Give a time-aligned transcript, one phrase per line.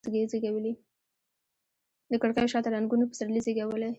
[2.11, 3.89] د کړکېو شاته رنګونو پسرلي زیږولي